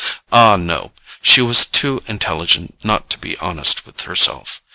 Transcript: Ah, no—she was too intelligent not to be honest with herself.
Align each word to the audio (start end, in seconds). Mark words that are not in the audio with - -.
Ah, 0.31 0.55
no—she 0.55 1.41
was 1.43 1.67
too 1.67 2.01
intelligent 2.07 2.75
not 2.83 3.07
to 3.11 3.19
be 3.19 3.37
honest 3.37 3.85
with 3.85 4.01
herself. 4.01 4.59